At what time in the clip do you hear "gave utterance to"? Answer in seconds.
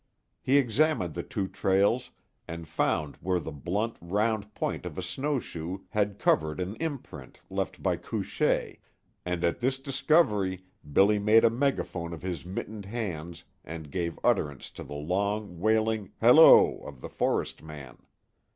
13.91-14.83